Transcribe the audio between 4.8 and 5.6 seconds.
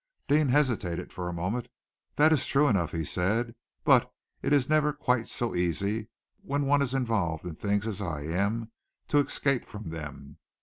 quite so